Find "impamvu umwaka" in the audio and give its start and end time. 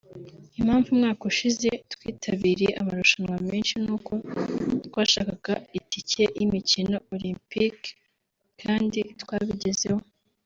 0.59-1.21